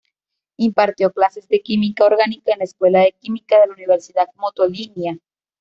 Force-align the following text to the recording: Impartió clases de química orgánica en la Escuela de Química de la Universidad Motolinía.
Impartió 0.57 1.11
clases 1.11 1.47
de 1.47 1.61
química 1.61 2.05
orgánica 2.05 2.53
en 2.53 2.57
la 2.57 2.63
Escuela 2.63 3.01
de 3.01 3.13
Química 3.21 3.59
de 3.61 3.67
la 3.67 3.73
Universidad 3.73 4.29
Motolinía. 4.35 5.19